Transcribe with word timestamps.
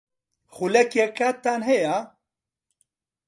خولەکێک 0.55 1.11
کاتتان 1.17 1.61
ھەیە؟ 1.69 1.95